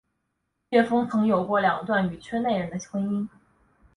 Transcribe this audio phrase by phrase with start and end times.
[0.69, 3.27] 叶枫曾有过两段与圈内人的婚姻。